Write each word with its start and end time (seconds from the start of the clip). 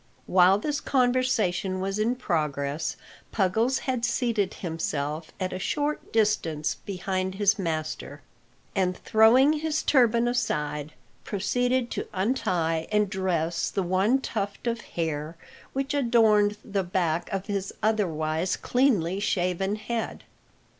While 0.25 0.57
this 0.57 0.81
conversation 0.81 1.79
was 1.79 1.99
in 1.99 2.15
progress 2.15 2.97
Puggles 3.31 3.81
had 3.81 4.03
seated 4.03 4.55
himself 4.55 5.29
at 5.39 5.53
a 5.53 5.59
short 5.59 6.11
distance 6.11 6.73
behind 6.87 7.35
his 7.35 7.59
master, 7.59 8.23
and 8.75 8.97
throwing 8.97 9.53
his 9.53 9.83
turban 9.83 10.27
aside, 10.27 10.93
proceeded 11.23 11.91
to 11.91 12.07
untie 12.13 12.87
and 12.91 13.11
dress 13.11 13.69
the 13.69 13.83
one 13.83 14.19
tuft 14.21 14.65
of 14.65 14.81
hair 14.81 15.37
which 15.73 15.93
adorned 15.93 16.57
the 16.65 16.81
back 16.83 17.31
of 17.31 17.45
his 17.45 17.71
otherwise 17.83 18.55
cleanly 18.57 19.19
shaven 19.19 19.75
head. 19.75 20.23